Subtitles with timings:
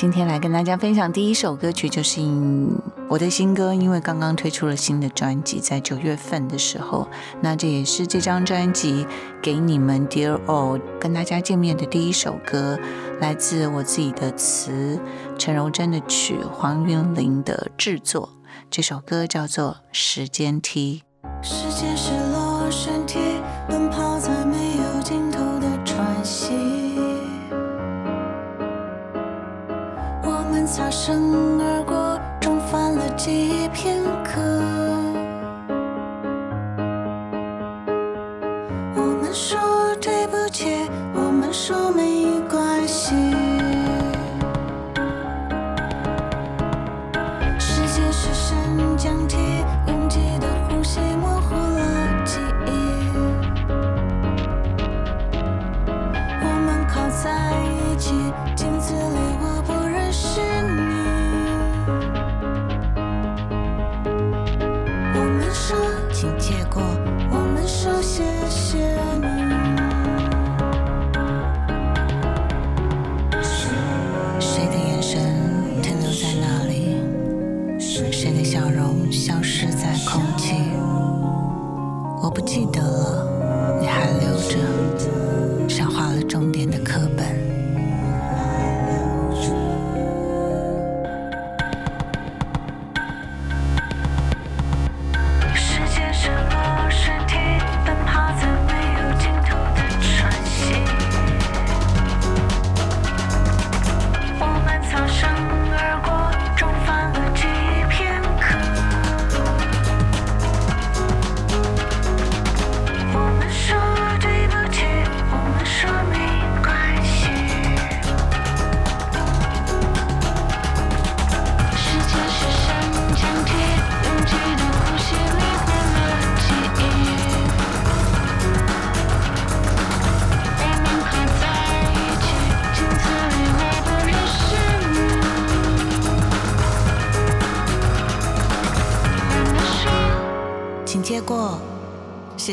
[0.00, 2.22] 今天来跟大家分享第一首歌曲，就是
[3.06, 7.06] 我的新歌，因为刚刚推出了新的专辑，在九月份的时候，
[7.42, 9.06] 那这也是这张专辑
[9.42, 12.78] 给你们 Dear All 跟大家见面的第一首歌，
[13.20, 14.98] 来自我自己的词，
[15.36, 18.30] 陈柔贞的曲，黄韵玲的制作。
[18.70, 21.02] 这首歌叫做《时间梯》。
[21.46, 23.18] 时间是落身体，
[23.68, 24.39] 奔跑在
[30.66, 34.40] 擦身而过，重返了记忆片刻。
[38.94, 39.58] 我们说
[40.00, 42.40] 对不起，我们说没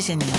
[0.00, 0.37] 谢你。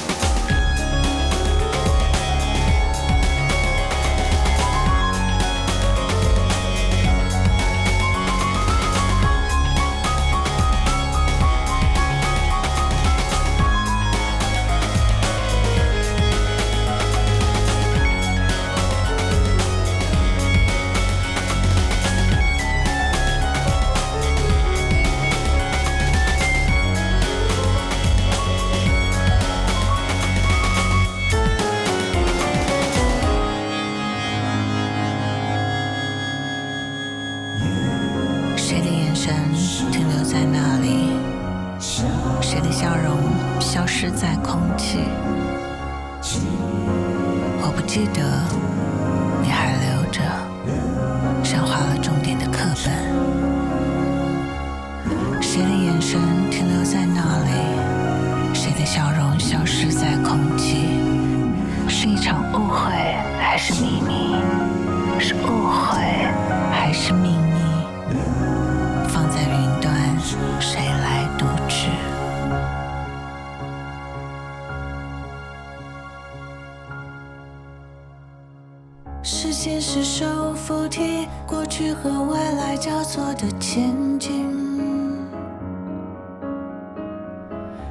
[83.21, 84.47] 我的前进。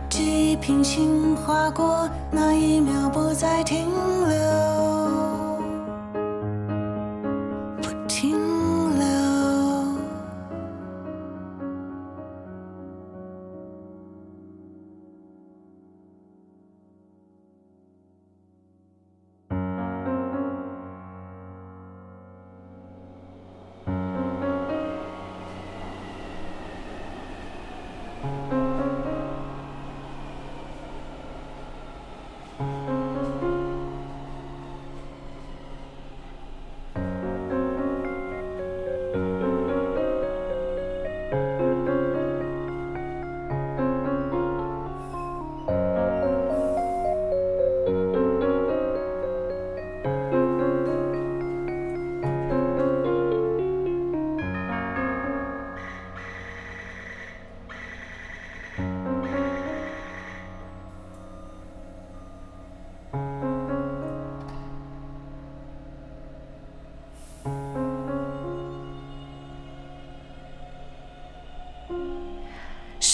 [0.09, 3.87] 记忆平行划过，那一秒不再，停
[4.27, 4.98] 留。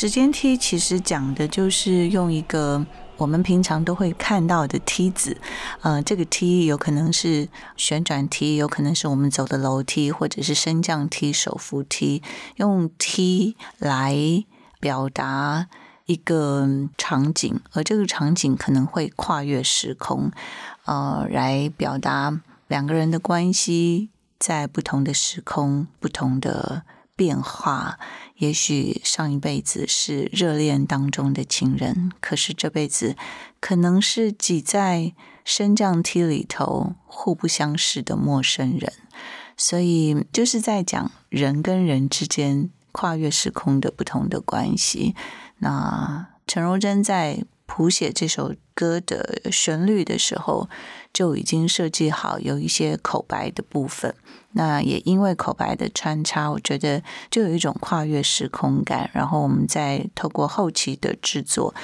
[0.05, 2.85] 时间梯其实讲的就是用一个
[3.17, 5.39] 我们平常都会看到的梯子，
[5.81, 7.49] 呃，这个梯有可能是
[7.79, 12.23] 旋转梯，有可能是我们走的楼梯，或者是升降梯、手扶梯，
[12.57, 14.15] 用梯来
[14.79, 15.69] 表达
[16.05, 16.69] 一个
[16.99, 20.31] 场景，而这个场景可能会跨越时空，
[20.85, 26.83] 呃，来表达两个人的关系在不同的时空、不同的
[27.17, 27.99] 变化。
[28.37, 33.17] 也许上一辈子是热恋当中的情人，可是这辈子
[33.61, 35.13] 可能是挤在
[35.45, 38.93] 升降梯里头互不相识的陌生人。
[39.57, 45.15] 所以就是在讲人跟人之间跨越时空的不同的关系。
[45.59, 47.45] 那陈柔贞在
[47.77, 50.69] 谱写这首歌的旋律的时候，
[51.13, 54.15] 就已经设计好有一些口白的部分。
[54.53, 59.11] 那也因为口白的穿插，我觉得就有一种跨越时空感。
[59.13, 61.75] 然后我们再透过后期的制作，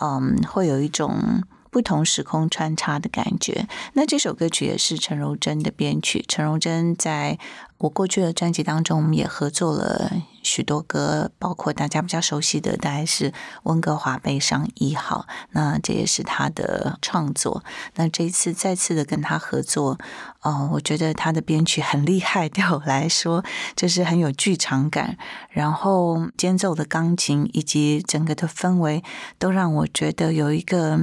[0.00, 3.68] 嗯，会有一种不同时空穿插的感觉。
[3.92, 6.24] 那这首歌曲也是陈柔贞的编曲。
[6.26, 7.38] 陈柔贞在
[7.78, 10.10] 我过去的专辑当中，我们也合作了。
[10.46, 13.32] 许多歌，包括大家比较熟悉的，大概是
[13.64, 15.26] 温哥华悲伤一号。
[15.50, 17.64] 那这也是他的创作。
[17.96, 19.98] 那这一次再次的跟他合作，
[20.42, 23.44] 哦，我觉得他的编曲很厉害， 对我来说
[23.74, 25.18] 就是很有剧场感。
[25.50, 29.02] 然后间奏的钢琴以及整个的氛围，
[29.40, 30.96] 都让我觉得有一个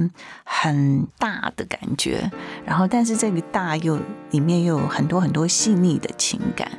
[0.44, 2.30] 很大的感觉。
[2.64, 4.00] 然后，但是这个大又
[4.30, 6.70] 里面又有很多很多细腻的情感。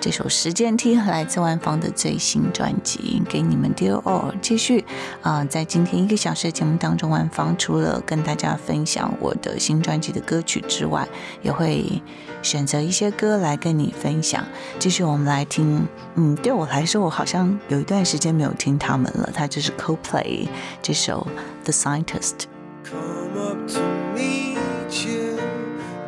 [0.00, 4.32] 这首《时间梯》来自万芳的最新专辑，给你们 Dear All。
[4.40, 4.84] 继续
[5.22, 11.08] 啊，在今天一个小时的节目当中，万芳除了跟大家分享我的新专辑的歌曲之外，
[11.42, 12.00] 也会
[12.42, 14.44] 选择一些歌来跟你分享。
[14.78, 15.84] 继续，我们来听。
[16.14, 19.28] 嗯，对我来说，我好像有一段时间没有听他们了。
[19.34, 20.46] 他就是 Co-Play
[20.80, 21.26] 这首
[21.64, 22.46] 《The Scientist》。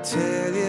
[0.02, 0.59] 听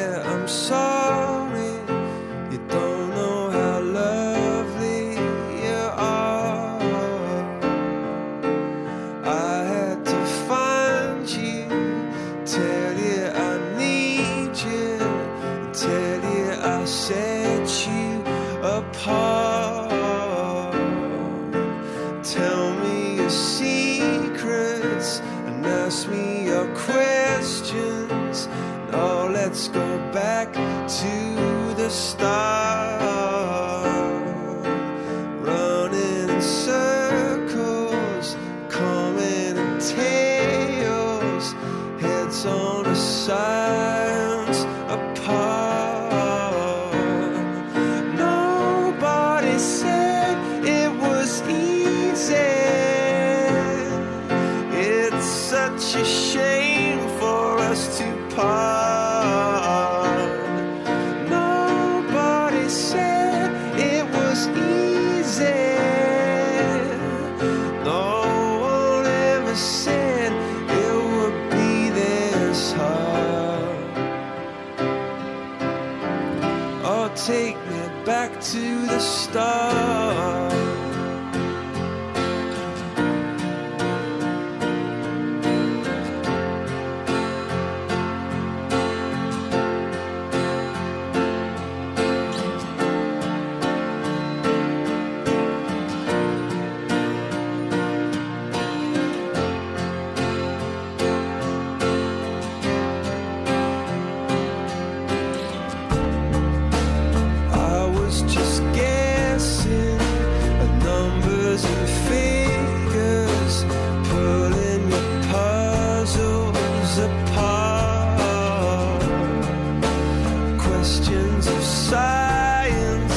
[120.92, 123.14] questions of science.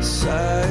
[0.00, 0.69] science.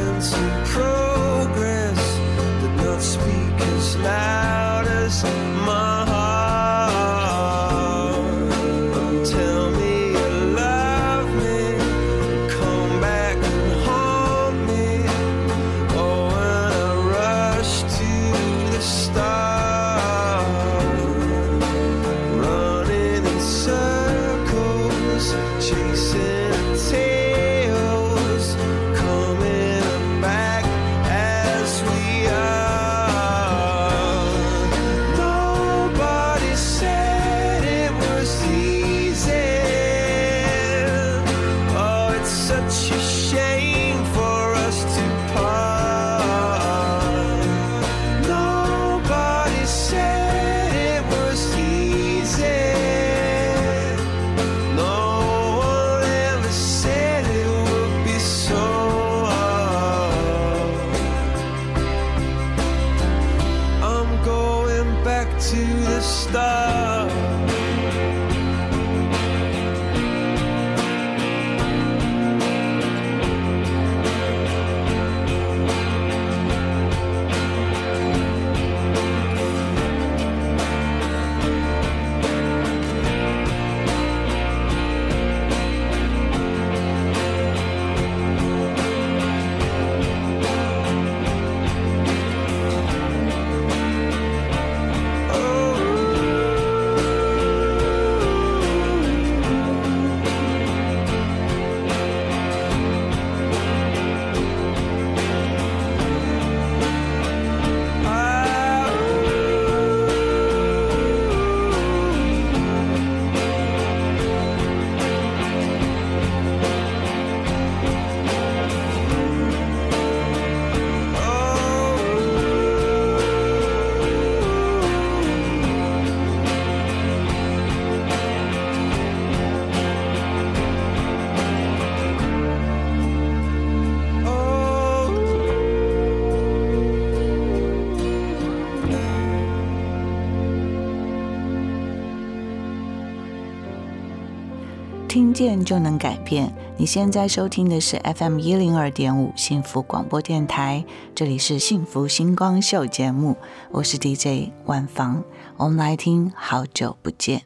[145.40, 146.54] 见就能改变。
[146.76, 150.84] 你现在收听的是 FM 一零二点五幸福广播电台，
[151.16, 153.38] 这里是幸福星光秀节目，
[153.72, 155.24] 我是 DJ 万芳。
[155.56, 157.40] 我们来听《好久不见》。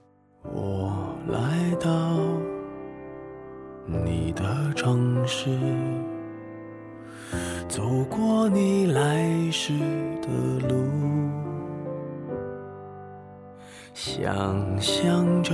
[0.52, 0.92] 我
[1.28, 2.18] 来到
[3.86, 5.56] 你的城市，
[7.70, 9.78] 走过你来时
[10.20, 10.90] 的路，
[13.94, 15.54] 想象着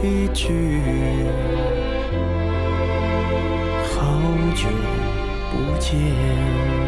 [0.00, 0.80] 一句，
[3.82, 4.20] 好
[4.54, 4.68] 久
[5.50, 6.87] 不见。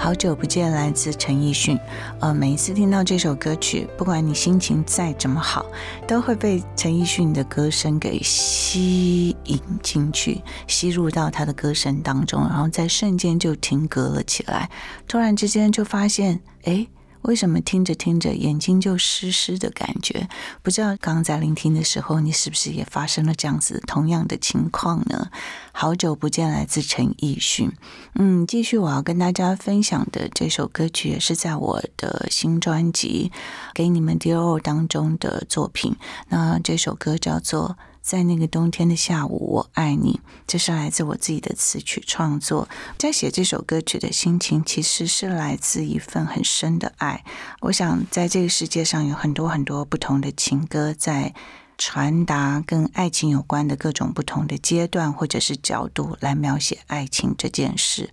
[0.00, 1.76] 好久不见，来自陈奕迅。
[2.20, 5.66] 呃，每一次听到这首歌曲，不管你心情再怎么好，
[6.06, 14.70] 都会被陈奕迅的歌声给吸引进去，吸入到他的歌声当中，然后在瞬间就停格了起来。
[15.08, 16.86] 突然之间就发现，哎。
[17.22, 20.28] 为什么听着听着眼睛就湿湿的感觉？
[20.62, 25.30] 不知道刚刚在聆听的时候，你是不是也发生了这样子同样的情况呢？
[25.72, 27.72] 好久不见，来自陈奕迅。
[28.14, 33.30] 嗯，继续我要跟大家分享的这首歌曲，也是在我的新专辑
[33.74, 35.96] 《给你们 Dior》当中的作品。
[36.28, 37.76] 那这首歌叫做。
[38.08, 40.18] 在那个冬天的下午，我爱你。
[40.46, 42.66] 这是来自我自己的词曲创作。
[42.96, 47.22] 在写这首歌曲的心情，其实是来自一份很深的爱。
[47.60, 51.34] 我想，在这个世界上有很多很多不同的情歌，在
[51.76, 58.08] 传达跟爱情有关的各种不同的阶段或者是角度来描写爱情这件事。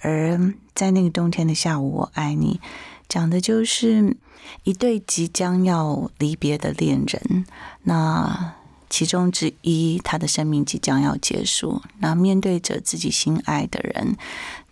[0.00, 2.60] 而在那个冬天的下午，我爱你，
[3.08, 4.18] 讲的就是
[4.64, 7.46] 一对即将要离别的恋人。
[7.84, 8.56] 那
[8.90, 11.80] 其中之一，他的生命即将要结束。
[12.00, 14.16] 那面对着自己心爱的人，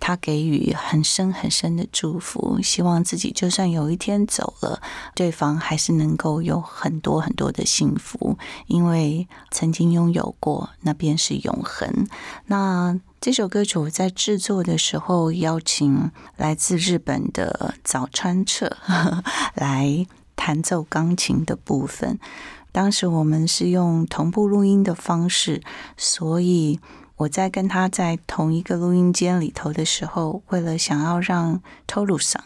[0.00, 4.82] 他给予很深很深的祝福，希望自己就算有一天走了，
[5.14, 12.08] 对方还是能够有很多很多的幸福，因为曾经拥有过，那便是永恒。
[12.46, 18.76] 那这首歌曲我在制作的时候，邀请来自日本的早川彻
[19.54, 22.18] 来弹奏钢琴的部分。
[22.70, 25.62] 当时我们是用同步录音的方式，
[25.96, 26.78] 所以
[27.16, 32.42] 我在跟他在同一个录音间里头的时候，为了想要让 Toru 桑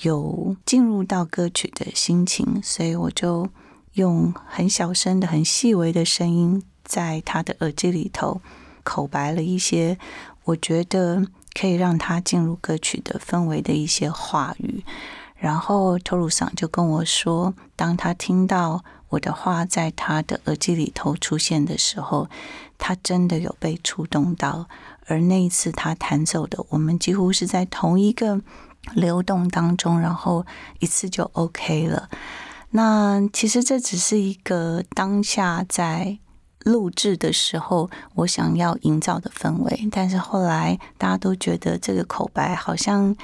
[0.00, 3.48] 有进入到歌曲的心情，所以我就
[3.94, 8.40] 用很小声的、很细微的声音，在他的耳机里头
[8.84, 9.98] 口白了一些，
[10.44, 14.84] 我觉得可以让他进入歌曲的氛围的一些话语。
[15.34, 18.82] 然后 Toru 桑就跟我说，当他听到。
[19.16, 22.28] 我的话在他的耳机里头出现的时候，
[22.76, 24.68] 他真的有被触动到。
[25.06, 28.42] 而那一次他弹奏的，我们几乎是在同一个
[28.92, 30.44] 流动当中，然后
[30.80, 32.10] 一次就 OK 了。
[32.70, 36.18] 那其实这只是一个当下在
[36.64, 43.16] 录制的时候我想要营造的氛围，但是后来大家都觉得这个口白好像。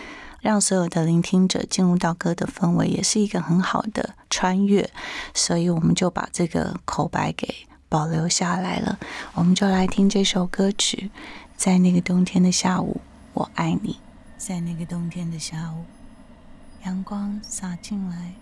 [0.43, 4.91] 让所有的聆听者进入到歌的氛围，也是一个很好的穿越，
[5.33, 7.49] 所以我们就把这个口白给
[7.89, 8.99] 保留下来了。
[9.35, 11.11] 我们就来听这首歌曲，
[11.57, 13.01] 在那个冬天的下午，
[13.33, 13.99] 我爱你。
[14.37, 15.85] 在那个冬天的下午，
[16.85, 18.35] 阳光洒进来，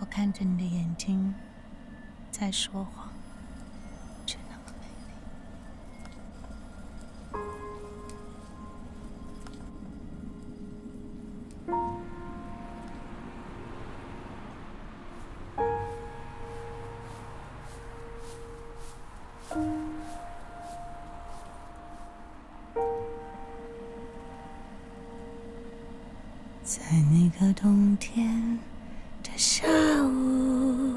[0.00, 1.32] 我看着你的眼睛
[2.32, 3.01] 在说谎。
[26.62, 28.58] 在那个冬天
[29.22, 29.66] 的下
[30.02, 30.94] 午，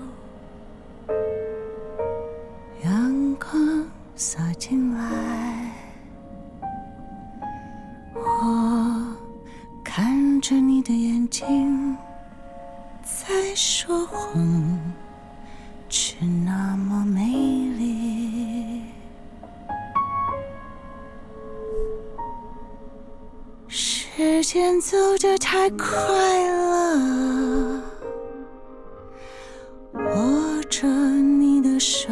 [2.83, 5.73] 阳光洒进来，
[8.13, 9.17] 我
[9.83, 11.97] 看着你的眼睛
[13.03, 14.79] 在说谎，
[15.89, 17.64] 却那么美
[24.45, 25.88] 间走得太快
[26.51, 27.81] 了，
[29.93, 32.10] 握着你的手，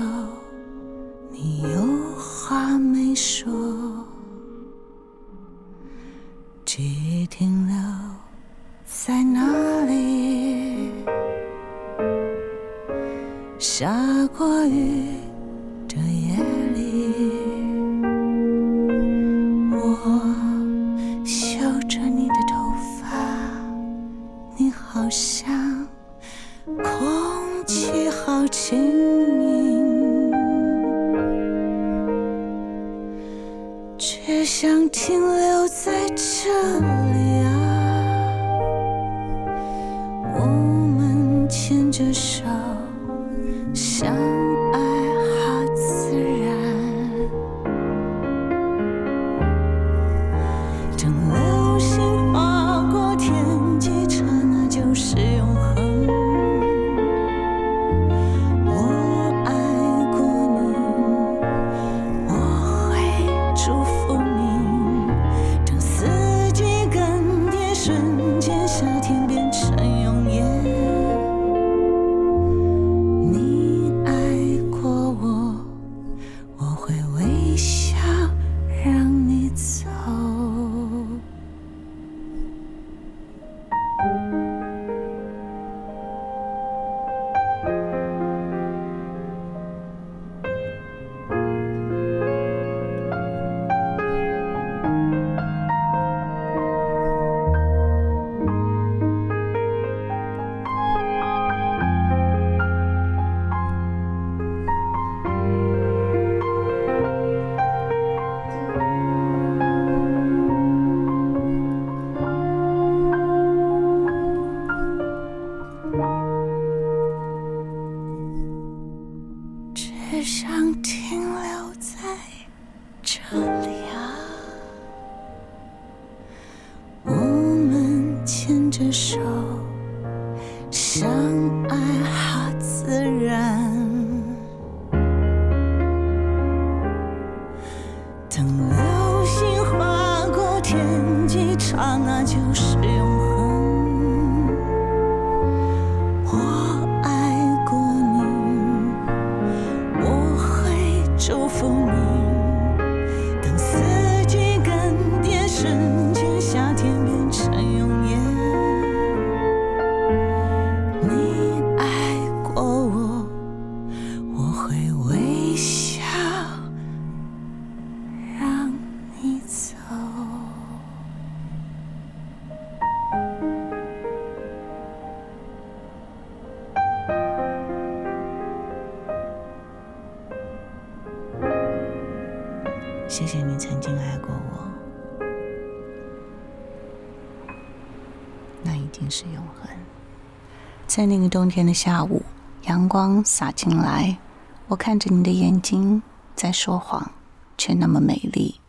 [190.95, 192.21] 在那个冬天的下午，
[192.65, 194.19] 阳光洒进来，
[194.67, 196.03] 我看着你的眼睛
[196.35, 197.13] 在说谎，
[197.57, 198.61] 却那么美丽。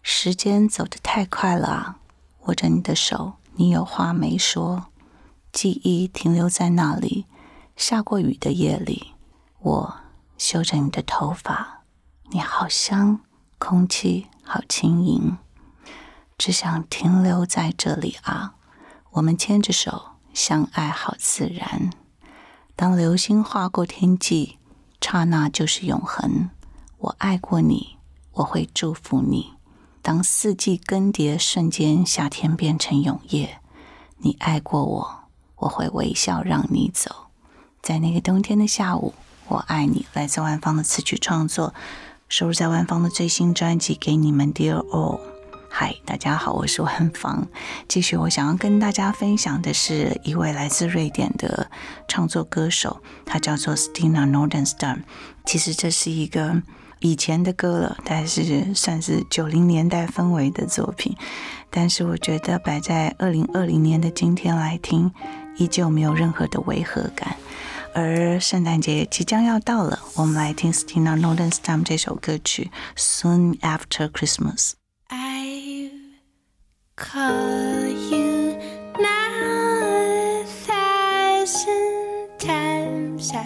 [0.00, 1.98] 时间走得太快了啊！
[2.42, 4.84] 握着你的手，你有话没说，
[5.50, 7.26] 记忆停留在那里。
[7.74, 9.14] 下过雨的夜里，
[9.58, 9.96] 我
[10.36, 11.82] 嗅着你的头发，
[12.30, 13.18] 你好香，
[13.58, 15.36] 空气好轻盈，
[16.38, 18.54] 只想停留在这里啊！
[19.10, 20.07] 我们牵着手。
[20.38, 21.90] 相爱好自然，
[22.76, 24.56] 当流星划过天际，
[25.00, 26.50] 刹那就是永恒。
[26.98, 27.96] 我爱过你，
[28.34, 29.54] 我会祝福你。
[30.00, 33.58] 当四季更迭，瞬间夏天变成永夜，
[34.18, 35.24] 你爱过我，
[35.56, 37.10] 我会微笑让你走。
[37.82, 39.14] 在那个冬天的下午，
[39.48, 40.06] 我爱你。
[40.12, 41.74] 来自万芳的词曲创作，
[42.28, 45.18] 收录在万芳的最新专辑《给你们 Dear All》。
[45.70, 47.46] 嗨，大家好，我是万芳。
[47.86, 51.70] 继续，我想要跟大家分享的是一位来自瑞典的
[52.08, 55.02] 创作歌手，他叫做 Stina Nordenstam。
[55.44, 56.60] 其实这是一个
[57.00, 61.14] 以前的歌了，但是算是九零年代氛围的作品。
[61.70, 65.12] 但是我觉得摆在二零二零年的今天来听，
[65.58, 67.36] 依旧没有任何的违和感。
[67.94, 74.70] 而圣诞节即将要到了，我们来听 Stina Nordenstam 这首歌曲《Soon After Christmas》。
[76.98, 78.58] Call you
[78.98, 83.30] now a thousand times.
[83.32, 83.44] I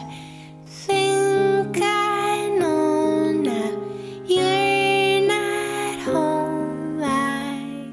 [0.67, 3.79] think I know now
[4.25, 7.03] you're not home.
[7.05, 7.91] I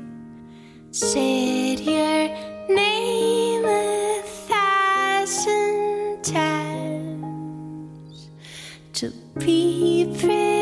[0.91, 2.30] said your
[2.69, 8.30] name a thousand times
[8.93, 10.59] to be prepared.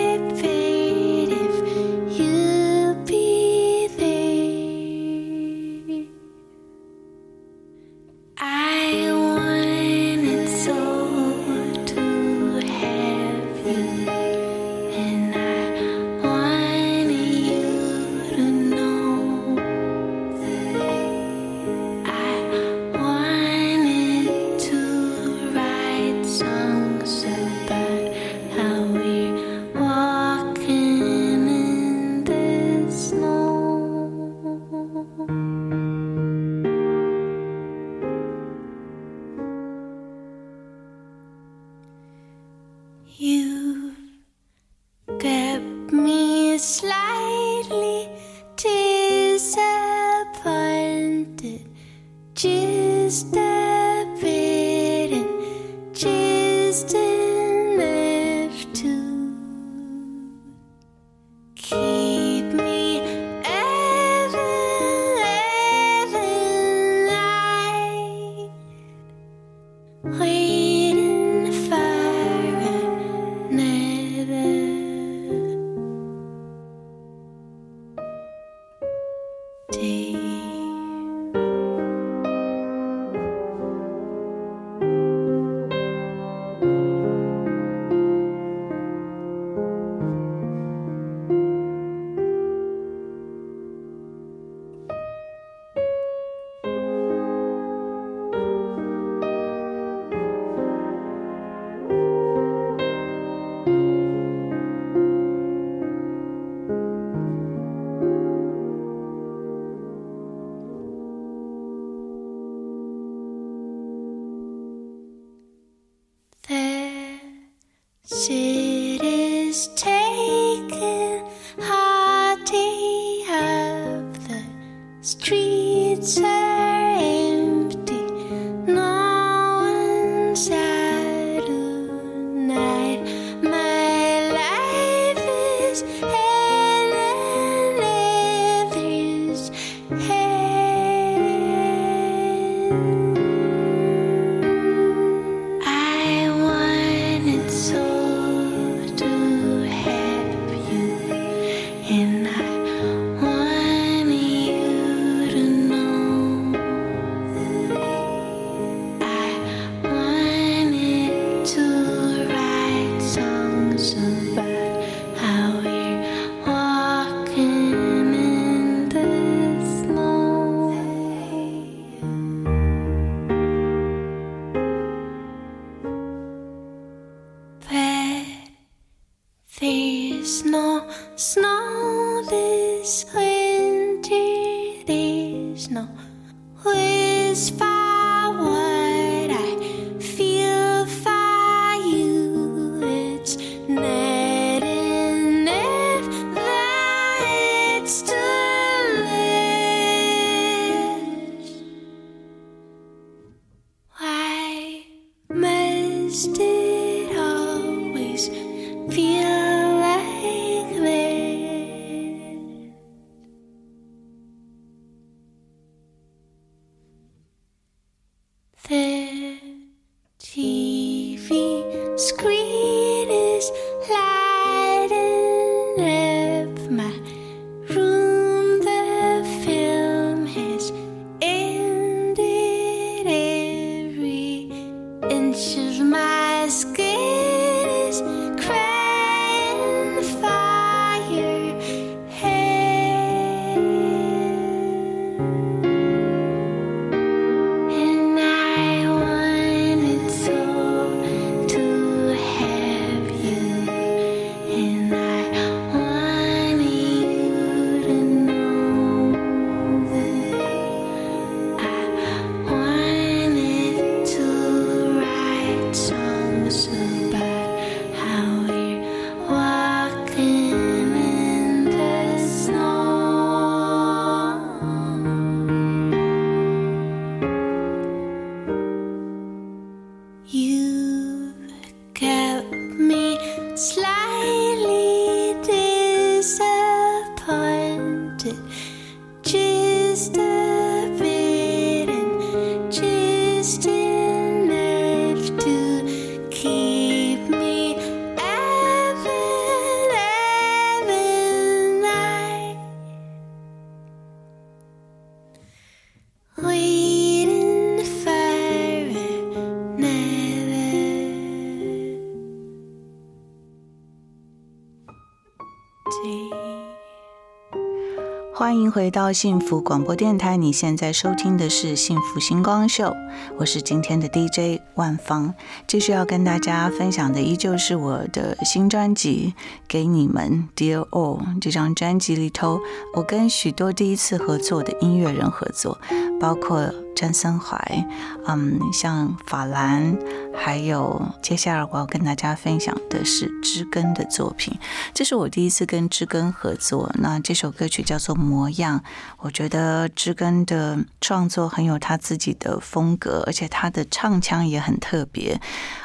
[318.72, 322.96] 回到幸福广播电台，你现在收听的是幸福星光秀，
[323.38, 325.34] 我是今天的 DJ 万芳。
[325.68, 329.34] 继续要跟大家分享的依旧是我的新专辑
[329.68, 332.60] 《给你们 Dear All》这张专辑里头，
[332.96, 335.78] 我跟许多第一次合作的音乐人合作，
[336.20, 337.88] 包括詹森怀，
[338.26, 339.96] 嗯，像法兰，
[340.36, 344.58] 还有接下来我要跟大家分享的是知根的作品。
[344.96, 348.80] 这是我第一次跟知根合作，那这首歌曲叫做《模样》。
[349.20, 355.40] 我觉得知根的创作很有他自己的风格，而且他的唱腔也很特别。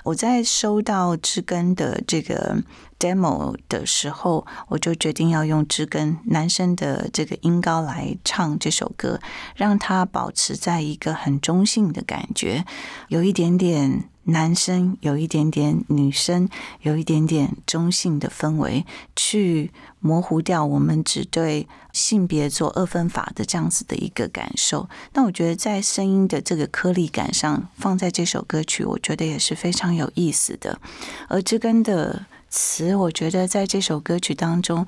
[0.05, 2.57] 我在收到知根的这个
[3.03, 9.19] demo 的时候，我就决定要用知根男生的这个音高来唱这首歌，
[9.57, 12.65] 让它保持在一个很中性的感觉，
[13.09, 16.49] 有一点点男生，有一点点女生，
[16.83, 18.87] 有一点点中性的氛围，
[19.17, 24.88] 去模糊掉我们只对性别做二分法的这样子的一个感受。
[25.15, 30.79] 那我觉得在声音的这个颗粒感上，放在这首歌曲，我觉得也是非常有意思的。
[31.29, 34.87] 而知根的词，我觉得在这首歌曲当中，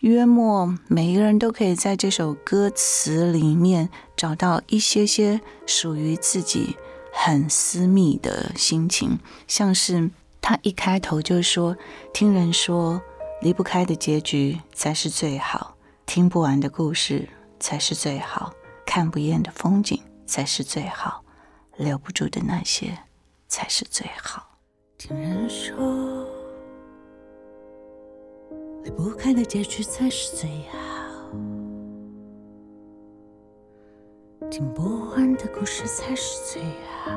[0.00, 6.76] 约莫每一个人都可以在这首歌词里面找到一些些属于自己
[7.12, 10.10] 很私密的心情，像是
[10.42, 11.76] 他一开头就说
[12.12, 13.00] ：“听人说，
[13.40, 17.28] 离不开的结局才是最好，听不完的故事
[17.60, 18.52] 才是最好，
[18.84, 21.22] 看不厌的风景才是最好，
[21.76, 22.98] 留不住的那些
[23.46, 24.58] 才是最好。”
[24.98, 26.26] 听人说，
[28.86, 30.78] 解不开的结局才是最好，
[34.48, 36.62] 听不完的故事才是最
[37.02, 37.10] 好，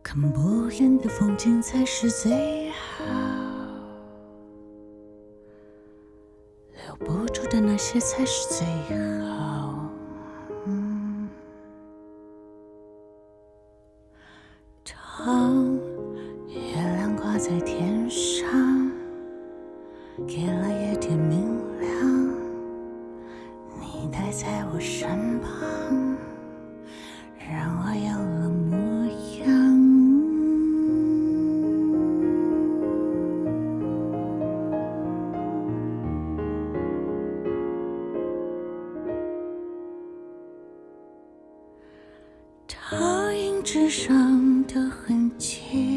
[0.00, 3.04] 看不厌的风景才是最好，
[6.86, 8.64] 留不住的那些才是最
[9.26, 9.90] 好。
[10.66, 11.28] 嗯。
[17.40, 18.92] 在天上，
[20.28, 21.40] 给了夜点明
[21.80, 22.30] 亮，
[23.80, 25.50] 你待在我身旁，
[27.50, 28.76] 让我有了模
[29.38, 29.48] 样。
[42.68, 45.89] 倒影纸上的痕迹，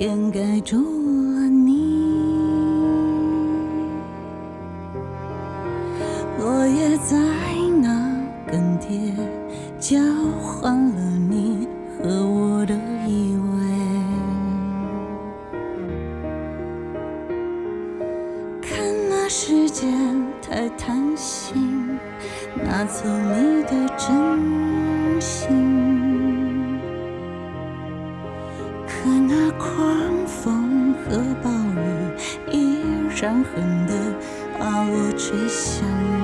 [0.00, 2.32] 掩盖住了你。
[6.38, 7.18] 落叶在
[7.82, 8.16] 那
[8.50, 9.12] 更迭，
[9.78, 9.98] 交
[10.40, 12.74] 换了你和我的
[13.06, 13.52] 依偎。
[18.62, 18.78] 看
[19.10, 19.92] 那时间
[20.40, 21.98] 太贪心，
[22.64, 25.69] 拿走你的真心。
[33.20, 34.14] 伤痕的
[34.58, 36.19] 把我吹向。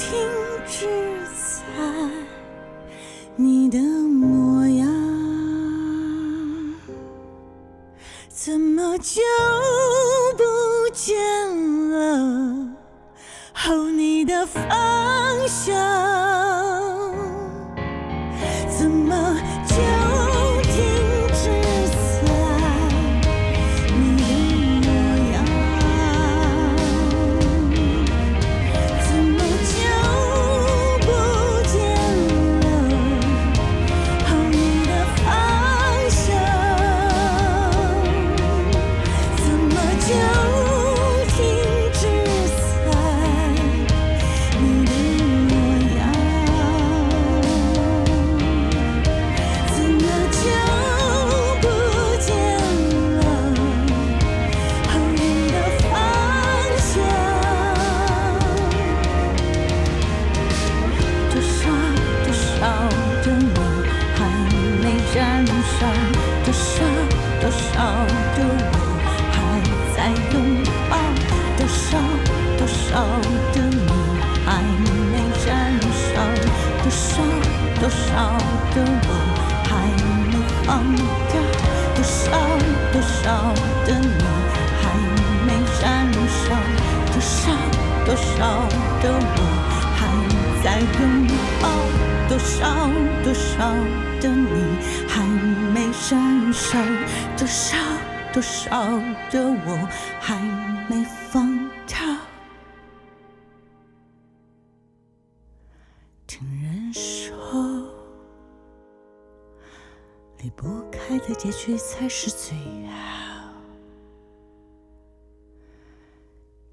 [0.00, 0.18] 停
[0.66, 0.88] 止
[1.26, 1.62] 在
[3.36, 3.78] 你的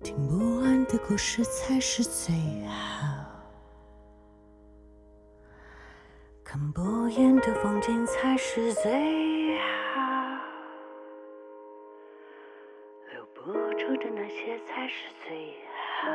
[0.04, 2.34] 听不完的故事才是最
[2.66, 3.26] 好。
[6.44, 10.02] 看不厌的风景才是最好，
[13.12, 15.54] 留不住的那些才是最
[16.02, 16.12] 好。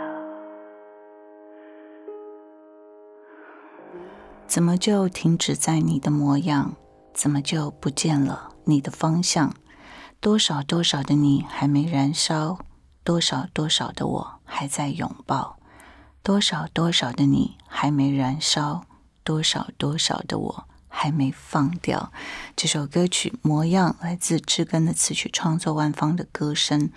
[4.47, 6.77] 怎么就停止在你的模样？
[7.13, 9.55] 怎么就不见了你的方向？
[10.21, 12.59] 多少多少的你还没燃烧，
[13.05, 15.57] 多少多少的我还在拥抱，
[16.23, 18.85] 多少多少的你还没燃烧，
[19.25, 22.13] 多少多少的我还没放掉。
[22.55, 26.91] 这首歌曲《模样》来自知根的词曲创作万芳的歌声。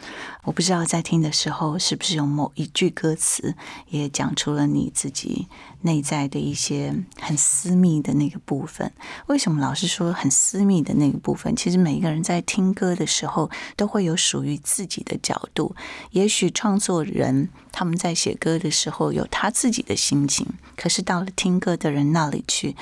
[0.44, 3.56] 我不知道在听的时候是不是有某一句歌词
[3.88, 5.48] 也讲出了你自己
[5.82, 8.92] 内在的一些很私密的那个部分。
[9.28, 11.56] 为什么老是说很私密的那个部分？
[11.56, 15.74] 其实每一个人在听歌的时候都会有属于自己的角度。
[16.12, 22.76] 也许创作人他们在写歌的时候有他自己的心情，可是到了听歌的人那里去。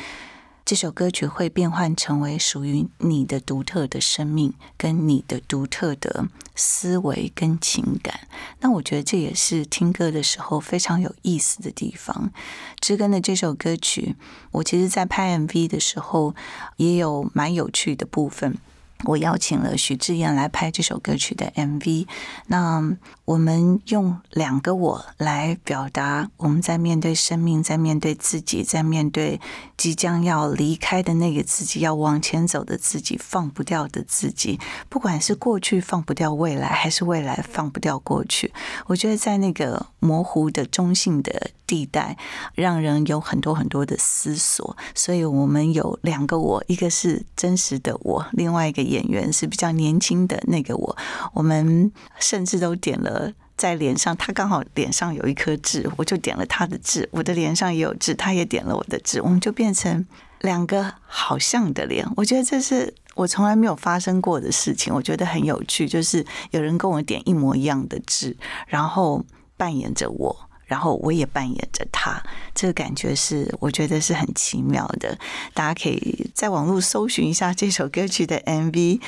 [0.65, 8.27] 这首歌曲会变换成为属于你的独特的生命，跟你的独特的思维跟情感。
[8.61, 12.31] 那我觉得这也是听歌的时候非常有意思的地方。
[12.79, 14.15] 知根的这首歌曲，
[14.51, 16.33] 我其实在拍 MV 的时候
[16.77, 18.57] 也有蛮有趣的部分。
[19.05, 22.07] 我邀请了许志燕来拍这首歌曲的 MV。
[22.47, 22.95] 那
[23.25, 29.39] 我们用两个我来表达我们在面对生命，在面对自己，在面对
[29.77, 34.59] 即将要离开的那个自己，要往前走的自己，放不掉的自己。
[34.89, 38.53] 不管是过去放不掉未来，还是未来放不掉过去，
[38.87, 42.17] 我觉得在那个模糊的中性的地带，
[42.55, 44.75] 让人有很多很多的思索。
[44.93, 50.97] 所以我们有两个我，一个是真实的我，另外一个演员是比较年轻的那个我。
[51.33, 53.12] 我们甚至都点了
[53.55, 60.05] 在脸上，他刚好脸上有一颗痣，我就点了他的痣；我的脸上也有痣，他也点了我的痣，我们就变成
[60.41, 62.05] 两个好像的脸。
[62.15, 68.35] 我觉得这是我从来没有发生过的事情，我觉得很有趣，就是有人跟我点一模一样的痣，
[68.67, 69.23] 然后
[69.55, 70.49] 扮演着我。
[70.65, 72.23] 然后我也扮演着他，
[72.55, 75.15] 这个感觉是我觉得是很奇妙的。
[75.53, 78.99] 大家可以在网络搜寻一下这首歌曲的 MV。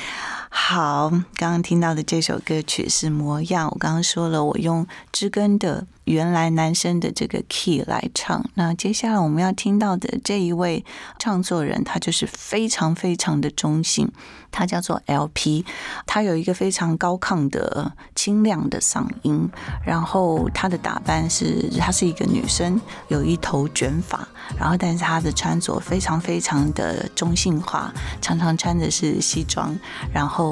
[0.58, 8.42] 好，刚刚听到的这首歌曲是《模样》，我刚刚说了，我用知根的原来男生的这个 key 来唱。
[8.54, 10.84] 那接下来我们要听到的这一位
[11.18, 14.10] 创作人，他就是非常非常的中性。
[14.50, 15.66] 他叫做 LP，
[16.06, 19.46] 他有一个非常高亢的清亮的嗓音，
[19.84, 24.26] 然后他的打扮是，她是一个女生，有一头卷发，
[24.58, 27.92] 然后但是他的穿着非常非常的中性化，
[28.22, 29.78] 常常穿的是西装，
[30.10, 30.45] 然后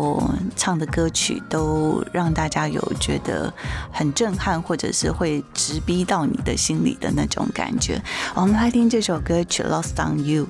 [0.57, 3.53] 唱的歌曲都让大家有觉得
[3.93, 8.01] 很震撼，或者是会直逼到你的心里的那种感觉。
[8.35, 10.47] 我们来听这首歌曲《Lost on You》。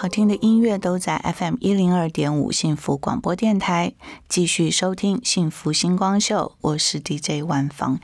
[0.00, 3.94] 好听的音乐都在 FM 一零二点五幸福广播电台，
[4.28, 7.98] 继续收听幸福星光秀，我是 DJ 万芳。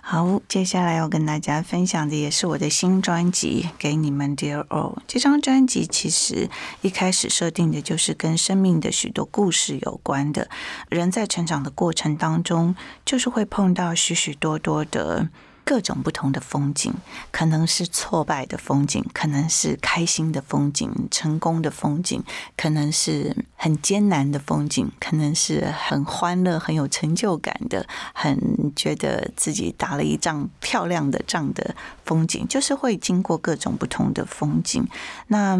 [0.00, 4.96] 好，接下来要跟大家分享的也是我的新专辑《给你们 Dear All》。
[5.06, 6.48] 这张专辑其实
[6.80, 10.48] 一开始设定的就是跟生命的许多故事有关的。
[10.88, 12.74] 人在成长的过程当中，
[13.04, 15.28] 就是会碰到许许多多的。
[15.64, 16.92] 各种不同的风景，
[17.30, 22.22] 可能是挫败的风景，可能是开心的风景，成功的风景，
[22.56, 34.86] 可能是很艰难的风景，可能是很欢乐、很有成就感的，很觉得自己打了一仗漂亮的仗的风景，就是会经过各种不同的风景。
[35.28, 35.58] 那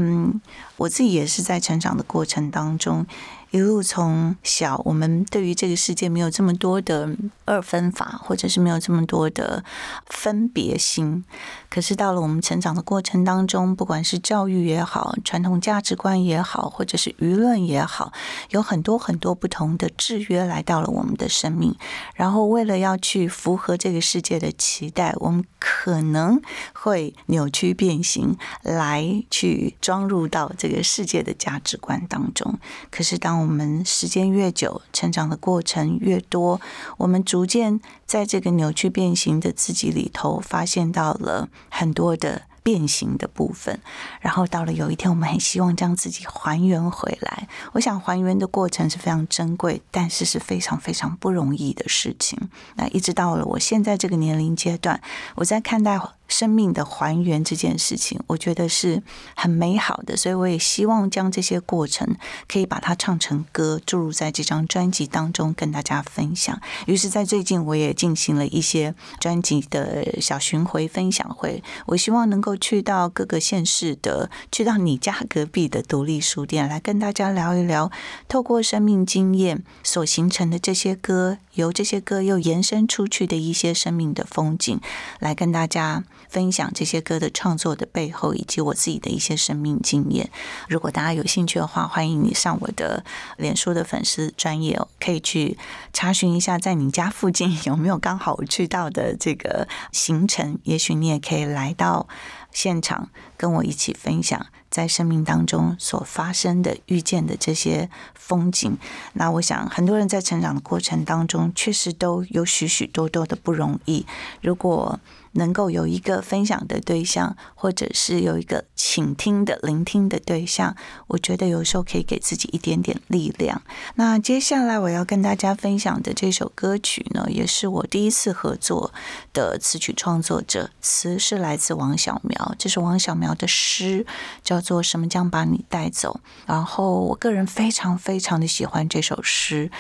[0.77, 3.07] 我自己也是在成长的过程当中。
[3.55, 7.09] 一路从小，我们对于这个世界没有这么多的
[7.45, 9.63] 二分法，或者是没有这么多的
[10.07, 11.25] 分别心。
[11.71, 18.13] 可是到了我们成长的过程当中，不管是教育也好，传统价值观也好，或者是舆论也好，
[18.51, 21.77] 有很多很多不同的制约来到了我们的生命。
[22.17, 26.43] 然后为了要去符合这个世界的期待，我们可能
[26.73, 32.59] 会扭曲变形，来去装入到这个世界的价值观当中。
[32.91, 36.61] 可是当我们时间越久，成长的过程越多，
[36.97, 43.79] 我们逐渐在这个扭曲变形的自己里头，发现到了很多的变形的部分。
[44.21, 47.47] 然后到了有一天，我们很希望将自己还原回来。
[47.73, 52.49] 我想还原的过程是非常珍贵，但是是非常非常不容易的事情。
[52.77, 55.01] 那一直到了我现在这个年龄阶段，
[55.37, 56.01] 我在看待。
[56.29, 59.03] 生命的还原这件事情，我觉得是
[59.37, 62.17] 很美好的，所以我也希望将这些过程
[62.49, 66.61] 可以把它唱成歌，注入在这张专辑当中跟大家分享。
[66.87, 77.91] 于是，在最近我也进行了一些专辑的小巡回分享会，我希望能够去到各个县市的，去到你家隔壁的独立书店，来跟大家聊一聊，
[78.29, 84.81] 透过生命经验所形成的这些歌，由这些歌又延伸出去的一些生命的风景，
[85.21, 86.03] 来跟大家。
[86.35, 90.29] 分享这些歌的创作的背后，以及我自己的一些生命经验。
[90.69, 93.05] 如果大家有兴趣的话，欢迎你上我的
[93.37, 95.57] 脸书的粉丝专业，可以去
[95.93, 100.59] 查询一下，在你家附近有没有刚好我去到的这个行程。
[100.65, 102.09] 也许你也可以来到
[102.51, 108.77] 现场，跟我一起分享在生命当中所发生的、遇见的这些风景。
[109.13, 114.05] 那我想，很多人在成长的过程当中，确实都有许许多多的不容易。
[114.41, 114.99] 如果
[115.35, 120.75] 能够有一个分享的对象，或者是有一个倾听的、聆听的对象，
[121.09, 123.63] 我觉得有时候可以给自己一点点力量。
[123.97, 128.93] 那接下来我要跟大家分享的这首歌曲呢，也是我第一次合作
[129.33, 134.07] 的词曲创作者，词是来自王小苗，这是王小苗的诗，
[134.43, 136.21] 叫做《什么将把你带走》。
[136.47, 139.71] 然后我个人非常非常的喜欢这首诗。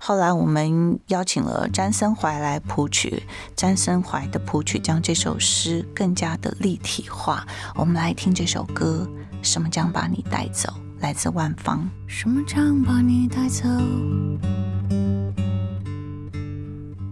[0.00, 3.24] 后来我们邀请了詹森怀来谱曲，
[3.56, 7.44] 詹森怀的谱曲将这首诗更加的立体化。
[7.74, 9.06] 我们来听这首歌，
[9.42, 11.86] 《什么将把你带走》，来自万芳。
[12.06, 13.64] 什么将把你带走？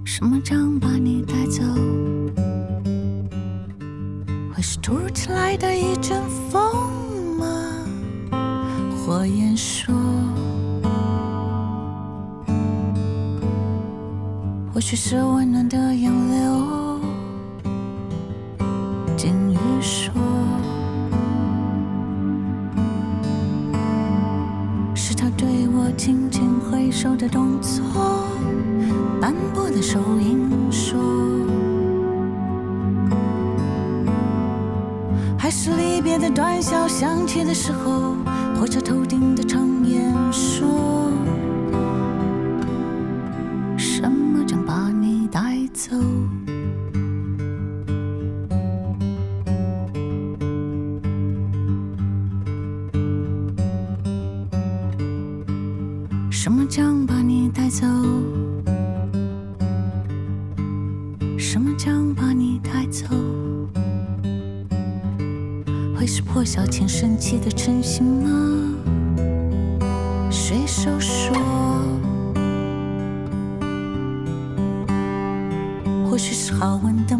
[0.05, 1.63] 什么将把你带走？
[4.55, 7.85] 会是突如其来的一阵风吗？
[9.05, 9.95] 火焰说，
[14.77, 17.01] 或许是温暖的洋流。
[19.17, 20.13] 鲸鱼说，
[24.95, 27.83] 是他对我轻轻挥手的动作。
[29.19, 31.01] 斑驳的手印说，
[35.39, 38.15] 还是离别的短笑响起的时候，
[38.61, 41.06] 火车头顶的长烟说，
[45.27, 45.97] 带走？
[56.31, 57.87] 什么将把你带走？
[61.37, 63.07] 什么将把你带走？
[65.97, 68.31] 会是破晓前升起的晨星吗？
[70.31, 71.35] 水手说
[76.17, 77.16] 或许是好闻的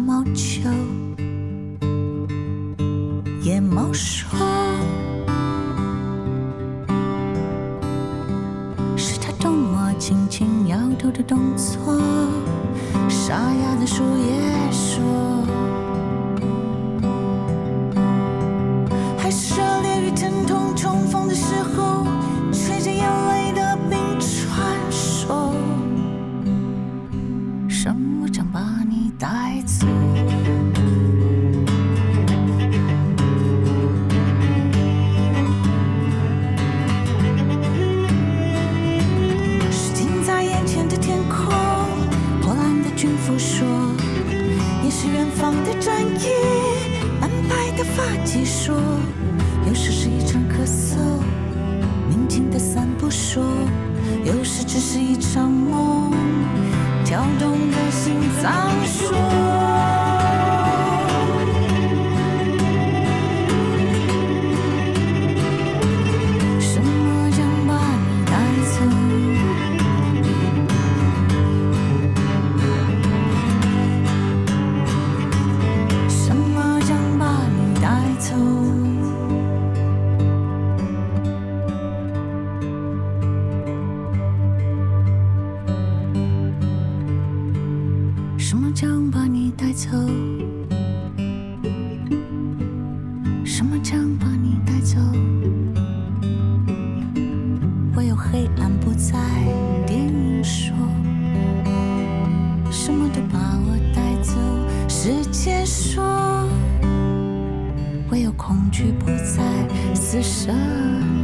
[110.09, 110.55] 死神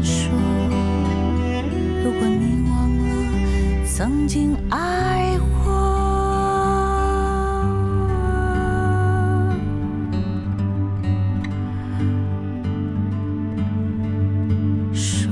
[0.04, 0.30] 说，
[2.04, 3.06] 如果你忘了
[3.86, 5.72] 曾经爱过。
[14.94, 15.32] 说。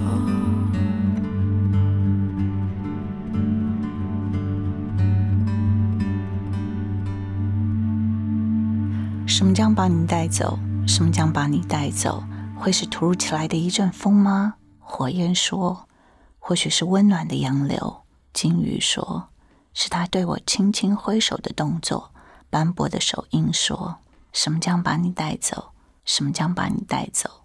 [9.28, 10.58] 什么将把你带走？
[10.88, 12.24] 什么将把你带走？
[12.62, 14.54] 会是突如其来的一阵风吗？
[14.78, 15.90] 火焰说，
[16.38, 18.04] 或许是温暖的洋流。
[18.34, 19.30] 金鱼说，
[19.74, 22.12] 是他对我轻轻挥手的动作。
[22.52, 23.98] 斑驳的手印说，
[24.32, 25.72] 什么将把你带走？
[26.06, 27.42] 什么将把你带走？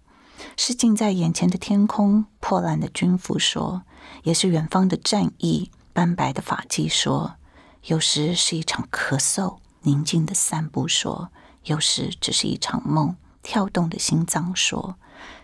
[0.55, 3.81] 是近在眼前的天空，破烂的军服说，
[4.21, 7.37] 也是远方的战役，斑白的发髻说，
[7.85, 11.31] 有时是一场咳嗽，宁静的散步说，
[11.63, 14.95] 有时只是一场梦，跳动的心脏说，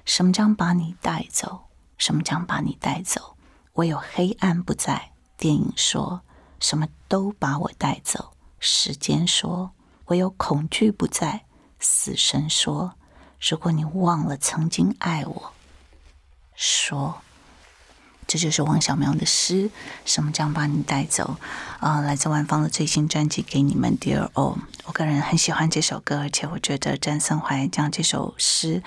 [0.05, 1.65] 什么将把你带走？
[1.97, 3.37] 什么将把你带走？
[3.73, 5.11] 唯有黑暗不在。
[5.37, 6.21] 电影说，
[6.59, 8.33] 什么都把我带走。
[8.59, 9.71] 时间说，
[10.05, 11.45] 唯有恐惧不在。
[11.79, 12.93] 死神说，
[13.39, 15.53] 如果你忘了曾经爱我，
[16.55, 17.21] 说。
[18.25, 19.69] 这就是王小苗的诗，
[20.05, 21.35] 什么将把你带走？
[21.81, 28.81] 啊、来自万芳的最新专辑《给你们 Dear All》，我个人很喜欢这首歌，而且我觉得詹森怀将这首诗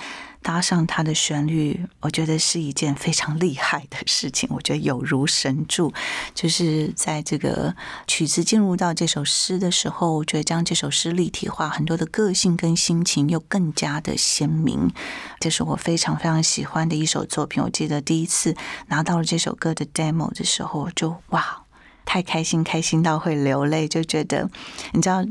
[0.47, 4.49] 搭上它的旋律，我觉得是一件非常厉害的事情。
[4.53, 5.93] 我觉得有如神助，
[6.37, 7.75] 就是在这个
[8.07, 14.89] 曲子进入到这首诗的时候，我觉得将这首诗立体化，很多的个性跟心情又更加的鲜明。
[15.41, 17.61] 这是我非常非常喜欢的一首作品。
[17.61, 18.55] 我记得第一次
[18.87, 21.65] 拿到了这首歌的 demo 的时候，就哇，
[22.05, 24.49] 太开心，开心到会流泪，就觉得
[24.93, 25.25] 你知道，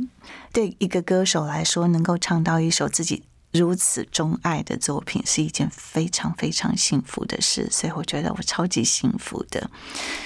[0.52, 3.24] 对一个歌手来说，能够唱到一首自己。
[3.58, 9.70] 如此钟爱的作品是一件非常非常幸福的事，所以我觉得我超级幸福的。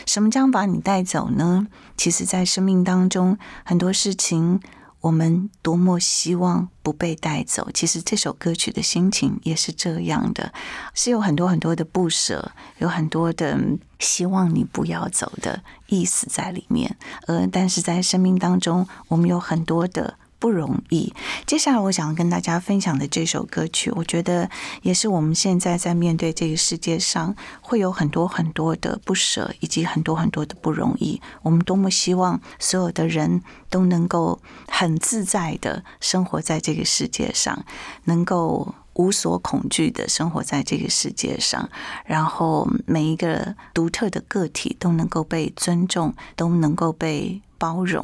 [0.07, 1.67] 什么将把你带走呢？
[1.95, 4.59] 其实，在生命当中，很多事情
[5.01, 7.69] 我们多么希望不被带走。
[7.71, 10.51] 其实这首歌曲的心情也是这样的，
[10.95, 13.59] 是有很多很多的不舍，有很多的
[13.99, 16.97] 希望你不要走的意思在里面。
[17.27, 20.17] 而但是在生命当中，我们有很多的。
[20.39, 21.13] 不容易。
[21.45, 24.49] 接下来我想跟大家分享的这首歌曲，我觉得
[24.81, 31.21] 也是我们现在在面对这个世界上会有很多很多的不舍，以及很多很多的不容易。
[31.43, 37.65] 我们多么希望所有的人都能够很自在的生活在这个世界上，
[38.05, 38.73] 能够。
[38.95, 41.69] 无所恐惧的生活在这个世界上，
[42.05, 48.03] 然后每一个独特的个体都能够被尊重，都能够被包容，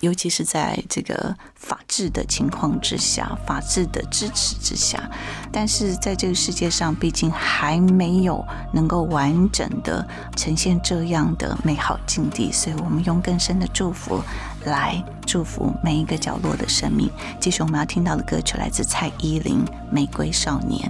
[0.00, 5.10] 尤其是在这个法治的情况之下，法治的支持之下。
[5.50, 14.20] 但是在这个世界上，毕竟还没有能够完整的呈现这样的美好境地，所以我们用更深的祝福
[14.64, 17.08] 来祝福每一个角落的生命。
[17.40, 20.88] 继续我们要听到的歌曲来自蔡依林《玫瑰少年》。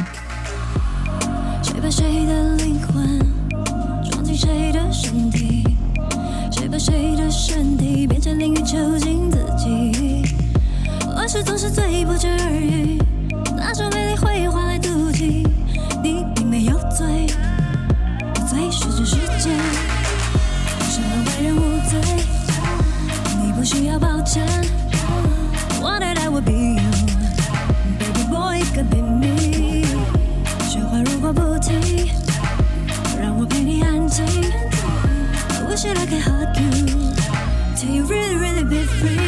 [1.63, 3.19] 谁把谁的灵魂
[4.11, 5.63] 装进谁的身体？
[6.51, 10.25] 谁把谁的身体变成囹圄囚禁自己？
[11.15, 12.99] 乱世总是最不缺而语
[13.57, 15.47] 拿种美丽会换来妒忌。
[16.03, 17.27] 你并没有罪
[18.37, 19.51] 有罪是这世界。
[20.81, 22.01] 什么为人无罪
[23.43, 24.47] 你不需要抱歉
[25.81, 26.91] one day i will be you
[27.99, 29.20] baby boy and you gon'be me
[35.71, 37.15] wishing I could hug you.
[37.77, 39.20] Till you really, really be free.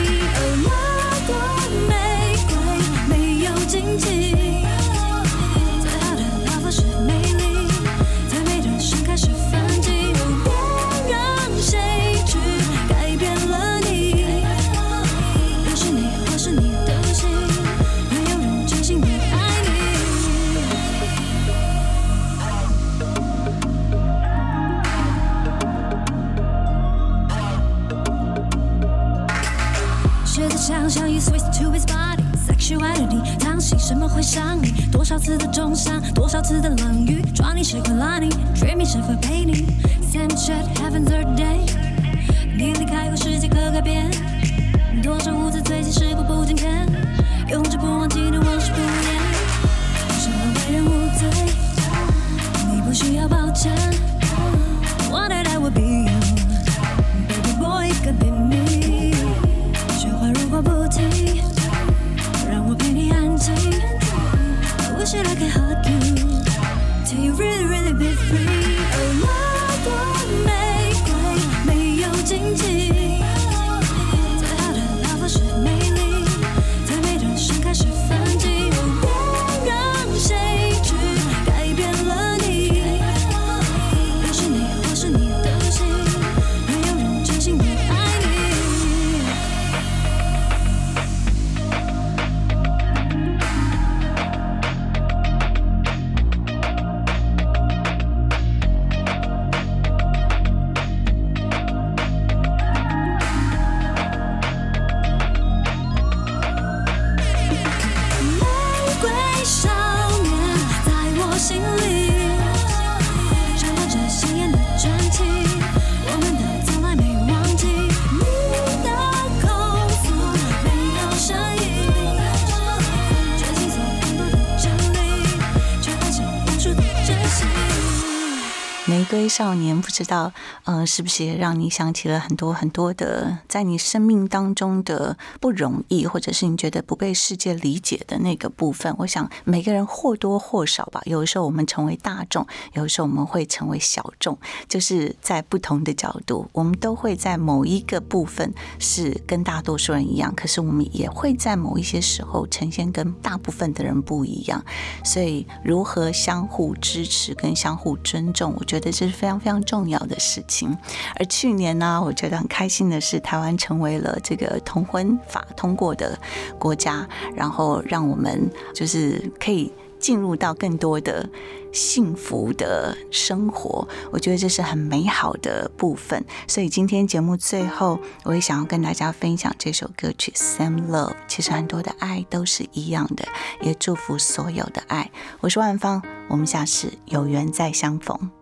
[129.13, 130.33] 追少年，不知道，
[130.65, 138.95] 呃，是不是也让你想起了很多很多的在你生命当中的不容易，或者是你觉得不被世界理解的那个部分？
[139.01, 154.65] 我想每个人或多或少吧，有的时候我们成为大众，有的时候我们会成为小众，就是在不同的角度，我们都会在某一个部分是跟大多数人一样，可是我们也会在某一些时候呈现跟大部分的人不一样。
[155.05, 160.77] 所以，如何相互支持跟相互尊重，我觉得这是非常非常重要的事情。
[161.17, 166.19] 而去年呢，我觉得很开心的是，台湾成为了这个同婚法通过的
[166.59, 171.29] 国家，然后让我们就是可以进入到更多的
[171.73, 176.25] 幸福的生活，我觉得这是很美好的部分。
[176.49, 181.11] 所以今天节目最后，我也想要跟大家分享这首歌曲《Same Love》。
[181.29, 183.25] 其实很多的爱都是一样的，
[183.61, 185.09] 也祝福所有的爱。
[185.41, 188.42] 我是万芳，我们下次有缘再相逢。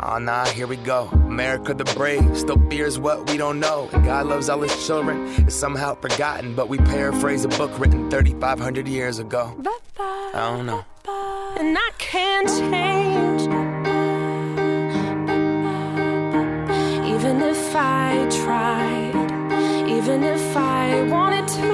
[0.00, 1.08] Oh nah, here we go.
[1.12, 3.88] America the brave still fears what we don't know.
[3.92, 5.26] And God loves all his children.
[5.46, 9.54] It's somehow forgotten, but we paraphrase a book written 3,500 years ago.
[9.98, 10.84] I don't know.
[11.58, 13.42] and I can't change.
[17.14, 21.72] Even if I tried, even if I wanted to,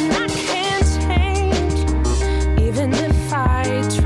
[0.00, 2.60] and I can't change.
[2.60, 3.62] Even if I
[3.96, 4.05] tried,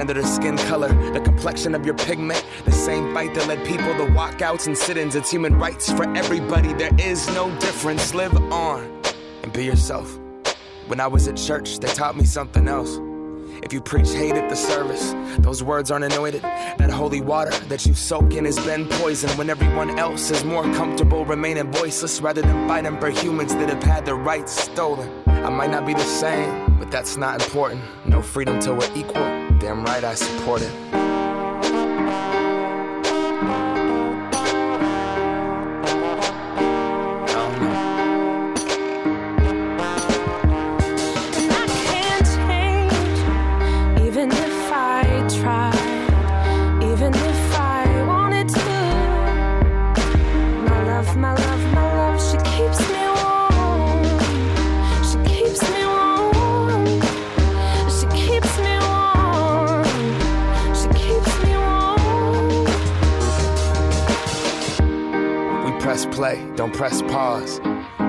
[0.00, 2.42] gender to skin color, the complexion of your pigment.
[2.64, 5.14] The same fight that led people to walkouts and sit ins.
[5.14, 6.72] It's human rights for everybody.
[6.72, 8.14] There is no difference.
[8.14, 9.02] Live on
[9.42, 10.18] and be yourself.
[10.86, 12.98] When I was at church, they taught me something else.
[13.62, 16.40] If you preach hate at the service, those words aren't anointed.
[16.40, 20.62] That holy water that you soak in has been poisoned when everyone else is more
[20.62, 25.10] comfortable remaining voiceless rather than fighting for humans that have had their rights stolen.
[25.26, 27.82] I might not be the same, but that's not important.
[28.06, 29.22] No freedom till we're equal.
[29.58, 30.99] Damn right I support it.
[66.60, 67.58] Don't press pause.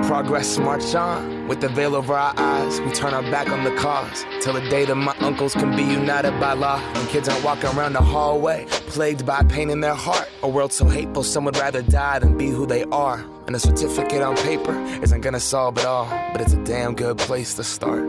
[0.09, 1.47] Progress march on.
[1.47, 4.25] With the veil over our eyes, we turn our back on the cause.
[4.41, 6.77] Till the day that my uncles can be united by law.
[6.95, 10.27] When kids aren't walking around the hallway, plagued by pain in their heart.
[10.43, 13.23] A world so hateful, some would rather die than be who they are.
[13.47, 17.19] And a certificate on paper isn't gonna solve it all, but it's a damn good
[17.19, 18.03] place to start.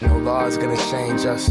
[0.00, 1.50] No law is gonna change us.